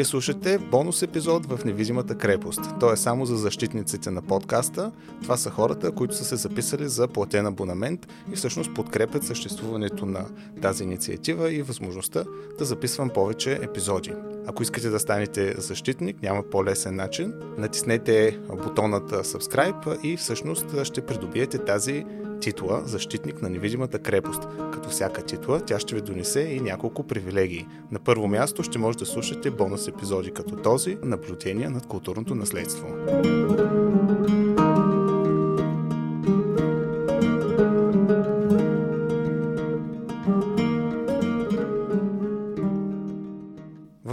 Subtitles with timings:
[0.00, 2.60] Вие слушате бонус епизод в Невидимата крепост.
[2.80, 4.92] Той е само за защитниците на подкаста.
[5.22, 10.24] Това са хората, които са се записали за платен абонамент и всъщност подкрепят съществуването на
[10.62, 12.24] тази инициатива и възможността
[12.58, 14.12] да записвам повече епизоди.
[14.46, 17.32] Ако искате да станете защитник, няма по-лесен начин.
[17.58, 22.04] Натиснете бутонът subscribe и всъщност ще придобиете тази
[22.40, 24.42] титла Защитник на невидимата крепост.
[24.90, 27.66] Всяка титла, тя ще ви донесе и няколко привилегии.
[27.90, 32.86] На първо място ще може да слушате бонус епизоди като този Наблюдения над културното наследство.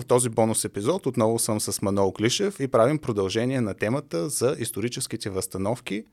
[0.08, 5.30] Този бонус епизод отново съм с Манол Клишев и правим продължение на темата за историческите
[5.30, 6.04] възстановки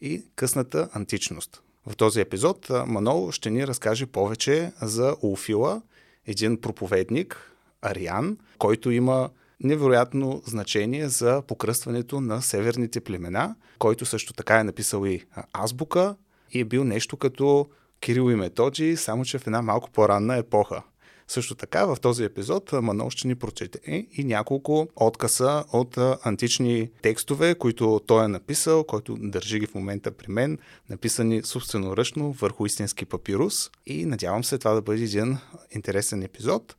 [0.00, 1.62] и късната античност.
[1.90, 5.82] В този епизод Манол ще ни разкаже повече за Улфила,
[6.26, 14.60] един проповедник, Ариан, който има невероятно значение за покръстването на северните племена, който също така
[14.60, 16.16] е написал и азбука
[16.52, 17.68] и е бил нещо като
[18.00, 20.82] Кирил и Методи, само че в една малко по-ранна епоха.
[21.30, 27.54] Също така в този епизод Манол ще ни прочете и няколко откъса от антични текстове,
[27.54, 30.58] които той е написал, който държи ги в момента при мен,
[30.88, 35.38] написани собственоръчно върху истински папирус и надявам се това да бъде един
[35.70, 36.76] интересен епизод.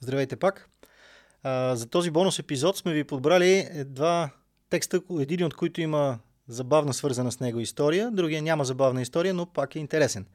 [0.00, 0.70] Здравейте пак!
[1.74, 4.30] За този бонус епизод сме ви подбрали два
[4.70, 9.46] текста, един от които има забавна свързана с него история, другия няма забавна история, но
[9.46, 10.26] пак е интересен.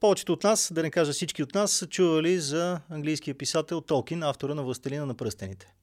[0.00, 4.22] Повечето от нас, да не кажа всички от нас, са чували за английския писател Толкин,
[4.22, 5.74] автора на Властелина на пръстените.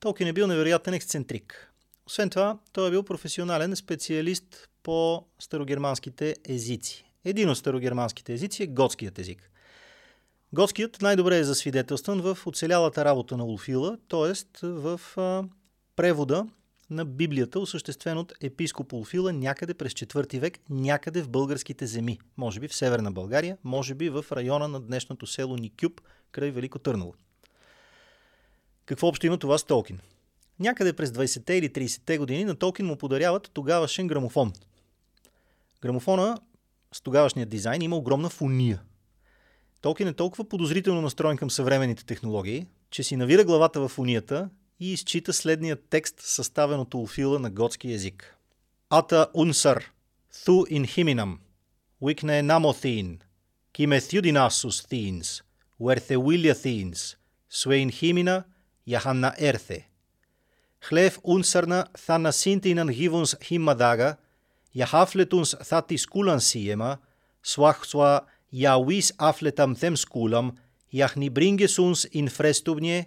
[0.00, 1.72] Толкин е бил невероятен ексцентрик.
[2.06, 7.04] Освен това, той е бил професионален специалист по старогерманските езици.
[7.24, 9.50] Един от старогерманските езици е готският език.
[10.52, 14.32] Готският най-добре е засвидетелстван в оцелялата работа на Улфила, т.е.
[14.62, 15.00] в
[15.96, 16.46] превода
[16.90, 22.18] на Библията, осъществен от епископ Улфила някъде през 4 век, някъде в българските земи.
[22.36, 26.00] Може би в северна България, може би в района на днешното село Никюб,
[26.32, 27.14] край Велико Търново.
[28.86, 30.00] Какво общо има това с Толкин?
[30.60, 34.52] Някъде през 20-те или 30-те години на Толкин му подаряват тогавашен грамофон.
[35.80, 36.38] Грамофона
[36.92, 38.82] с тогавашния дизайн има огромна фуния.
[39.80, 44.92] Толкин е толкова подозрително настроен към съвременните технологии, че си навира главата в фунията и
[44.92, 48.36] изчита следния текст, съставен от улфила на готски език.
[48.90, 49.92] Ата унсър,
[50.34, 51.38] thу in himinam,
[52.02, 53.20] викне намоthин,
[53.72, 55.42] киме thudinassus thins,
[55.80, 57.16] werthe willia thins,
[57.50, 58.44] свейн химина,
[58.86, 59.88] яханна ерθε.
[60.84, 64.16] Хлев унсърна thana sintinan givons himadaga,
[64.74, 66.98] яхафлетунс thati скулан сиема,
[67.42, 68.20] свах сва
[68.52, 70.56] яуис афлетам them скулам,
[70.92, 73.06] яхни брингесунс in frestubnie,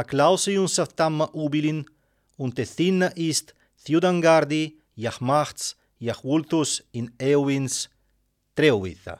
[0.00, 1.80] a clauseiun saftamma ubilin,
[2.38, 3.46] und thinna ist
[3.84, 4.64] Theodangardi,
[5.04, 7.88] jach machts, jach vultus in eowins
[8.54, 9.18] треовита.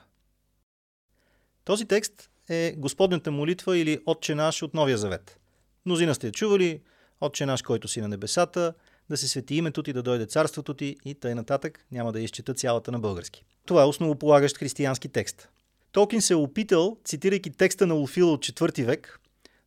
[1.63, 5.39] Този текст е Господната молитва или Отче наш от Новия Завет.
[5.85, 6.81] Мнозина сте чували
[7.21, 8.73] Отче наш, който си на небесата,
[9.09, 12.53] да се свети името ти, да дойде царството ти и тъй нататък, няма да изчита
[12.53, 13.45] цялата на български.
[13.65, 15.49] Това е основополагащ християнски текст.
[15.91, 19.19] Толкин се е опитал, цитирайки текста на Улфила от 4 век,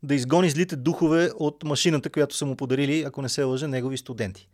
[0.03, 3.97] да изгони злите духове от машината, която са му подарили, ако не се лъжа, негови
[3.97, 4.49] студенти.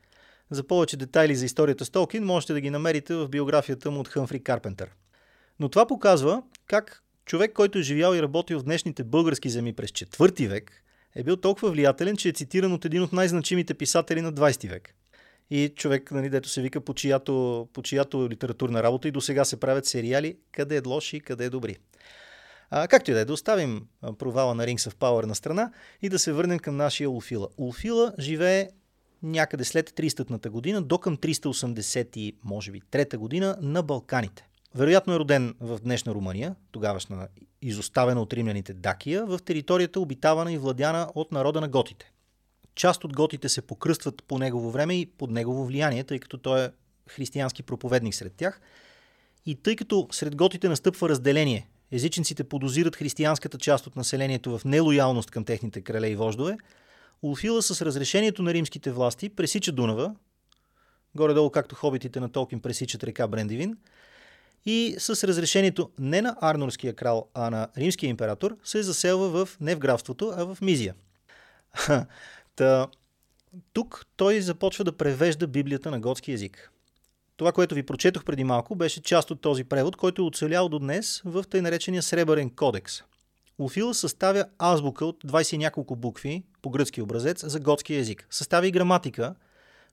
[0.50, 4.08] За повече детайли за историята с Толкин можете да ги намерите в биографията му от
[4.08, 4.90] Хъмфри Карпентър.
[5.60, 9.90] Но това показва как човек, който е живял и работил в днешните български земи през
[9.90, 10.82] 4 век,
[11.14, 14.94] е бил толкова влиятелен, че е цитиран от един от най-значимите писатели на 20 век.
[15.50, 19.44] И човек, нали, дето се вика по чиято, по чиято литературна работа и до сега
[19.44, 21.76] се правят сериали, къде е лоши, къде е добри.
[22.70, 23.86] А, както и да е, да оставим
[24.18, 27.48] провала на Rings of Power на страна и да се върнем към нашия Улфила.
[27.56, 28.68] Улфила живее
[29.22, 34.48] някъде след 300-та година до към 380 може би, трета година на Балканите.
[34.74, 37.28] Вероятно е роден в днешна Румъния, тогавашна
[37.62, 42.12] изоставена от римляните Дакия, в територията обитавана и владяна от народа на готите.
[42.74, 46.64] Част от готите се покръстват по негово време и под негово влияние, тъй като той
[46.64, 46.70] е
[47.08, 48.60] християнски проповедник сред тях.
[49.46, 55.30] И тъй като сред готите настъпва разделение езичниците подозират християнската част от населението в нелоялност
[55.30, 56.56] към техните крале и вождове,
[57.22, 60.14] Улфила с разрешението на римските власти пресича Дунава,
[61.14, 63.76] горе-долу както хобитите на Толкин пресичат река Брендивин,
[64.66, 69.74] и с разрешението не на арнорския крал, а на римския император, се заселва в не
[69.74, 70.94] в графството, а в Мизия.
[72.56, 72.88] Та,
[73.72, 76.72] тук той започва да превежда Библията на готски язик.
[77.38, 80.78] Това, което ви прочетох преди малко, беше част от този превод, който е оцелял до
[80.78, 83.02] днес в тъй наречения Сребърен кодекс.
[83.58, 88.26] Улфила съставя азбука от 20 и няколко букви по гръцки образец за готски език.
[88.30, 89.34] Съставя и граматика,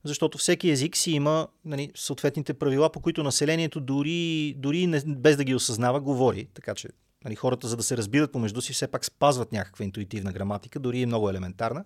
[0.03, 5.38] защото всеки език си има нали, съответните правила, по които населението дори, дори не, без
[5.38, 6.47] да ги осъзнава говори.
[6.53, 6.89] Така че
[7.25, 11.01] нали, хората, за да се разбират помежду си, все пак спазват някаква интуитивна граматика, дори
[11.01, 11.86] е много елементарна.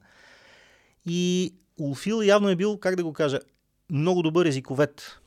[1.06, 3.40] И Улфил явно е бил, как да го кажа,
[3.90, 5.20] много добър езиковед.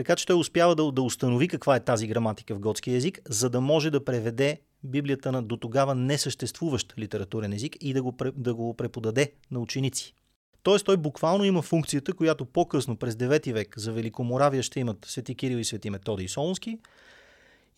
[0.00, 3.50] Така че той успява да, да установи каква е тази граматика в готски език, за
[3.50, 8.54] да може да преведе Библията на до тогава несъществуващ литературен език и да го, да
[8.54, 10.14] го преподаде на ученици.
[10.62, 15.34] Тоест той буквално има функцията, която по-късно през 9 век за Великоморавия ще имат Свети
[15.34, 16.78] Кирил и Свети Методи и Солунски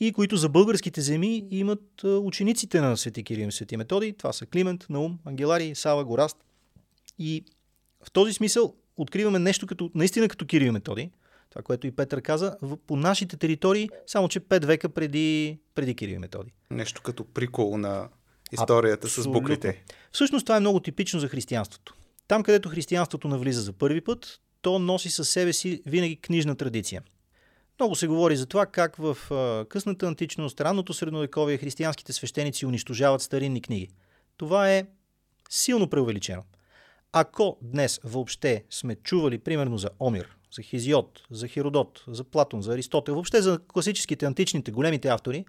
[0.00, 4.12] и които за българските земи имат учениците на Свети Кирил и Свети Методи.
[4.12, 6.36] Това са Климент, Наум, Ангелари, Сава, Гораст.
[7.18, 7.44] И
[8.04, 11.10] в този смисъл откриваме нещо като, наистина като Кирил и Методи,
[11.52, 12.56] това, което и Петър каза,
[12.86, 16.52] по нашите територии, само че 5 века преди, преди Кирил и Методи.
[16.70, 18.08] Нещо като прикол на
[18.52, 19.32] историята Абсолютно.
[19.32, 19.84] с буквите.
[20.12, 21.94] Всъщност това е много типично за християнството.
[22.28, 27.02] Там, където християнството навлиза за първи път, то носи със себе си винаги книжна традиция.
[27.80, 29.16] Много се говори за това как в
[29.68, 33.88] късната античност, ранното средновековие християнските свещеници унищожават старинни книги.
[34.36, 34.86] Това е
[35.50, 36.42] силно преувеличено.
[37.12, 42.74] Ако днес въобще сме чували примерно за Омир, за Хизиот, за Херодот, за Платон, за
[42.74, 45.44] Аристотел, въобще за класическите, античните, големите автори,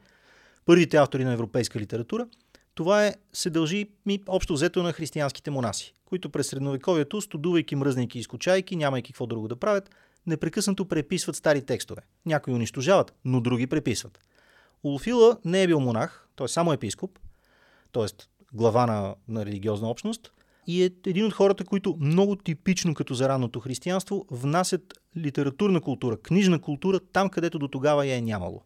[0.66, 2.28] първите автори на европейска литература,
[2.76, 8.26] това е, се дължи ми общо взето на християнските монаси, които през средновековието, студувайки, мръзнайки
[8.72, 9.90] и нямайки какво друго да правят,
[10.28, 12.02] непрекъснато преписват стари текстове.
[12.26, 14.20] Някои унищожават, но други преписват.
[14.84, 17.20] Улфила не е бил монах, той е само епископ,
[17.92, 18.06] т.е.
[18.54, 20.32] глава на, на религиозна общност,
[20.68, 26.18] и е един от хората, които много типично като за ранното християнство внасят литературна култура,
[26.18, 28.62] книжна култура там, където до тогава я е нямало.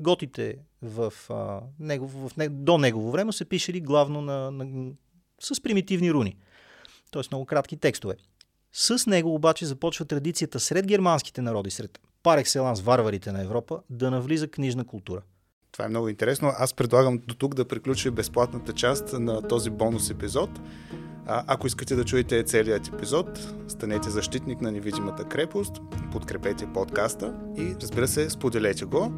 [0.00, 4.92] Готите в, а, него, в, до негово време са пишели главно на, на,
[5.40, 6.36] с примитивни руни,
[7.10, 7.22] т.е.
[7.30, 8.14] много кратки текстове.
[8.72, 14.10] С него обаче започва традицията сред германските народи, сред пар екселанс варварите на Европа, да
[14.10, 15.22] навлиза книжна култура.
[15.72, 16.52] Това е много интересно.
[16.58, 20.50] Аз предлагам до тук да приключи безплатната част на този бонус епизод.
[21.26, 25.72] А, ако искате да чуете целият епизод, станете защитник на невидимата крепост,
[26.12, 29.12] подкрепете подкаста и разбира се, споделете го.